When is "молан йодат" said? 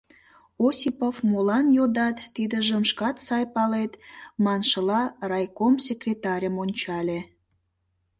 1.29-2.17